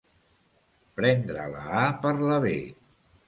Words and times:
Prendre 0.99 1.45
la 1.61 1.67
a 1.81 1.85
per 2.05 2.13
la 2.31 2.39
be. 2.49 2.57